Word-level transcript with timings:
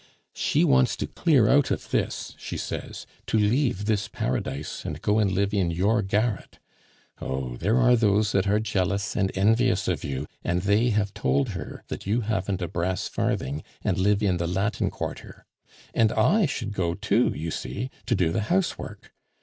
She 0.33 0.63
wants 0.63 0.95
to 0.95 1.05
clear 1.05 1.47
out 1.47 1.69
of 1.69 1.91
this, 1.91 2.33
she 2.39 2.57
says; 2.57 3.05
to 3.27 3.37
leave 3.37 3.85
this 3.85 4.07
paradise 4.07 4.83
and 4.83 4.99
go 4.99 5.19
and 5.19 5.31
live 5.31 5.53
in 5.53 5.69
your 5.69 6.01
garret. 6.01 6.57
Oh! 7.21 7.55
there 7.57 7.77
are 7.77 7.95
those 7.95 8.31
that 8.31 8.47
are 8.47 8.59
jealous 8.59 9.15
and 9.15 9.31
envious 9.37 9.87
of 9.87 10.03
you, 10.03 10.25
and 10.43 10.63
they 10.63 10.89
have 10.89 11.13
told 11.13 11.49
her 11.49 11.83
that 11.89 12.07
you 12.07 12.21
haven't 12.21 12.63
a 12.63 12.67
brass 12.67 13.07
farthing, 13.07 13.61
and 13.83 13.99
live 13.99 14.23
in 14.23 14.37
the 14.37 14.47
Latin 14.47 14.89
Quarter; 14.89 15.45
and 15.93 16.11
I 16.11 16.47
should 16.47 16.73
go, 16.73 16.95
too, 16.95 17.31
you 17.35 17.51
see, 17.51 17.91
to 18.07 18.15
do 18.15 18.31
the 18.31 18.41
house 18.49 18.79
work. 18.79 19.13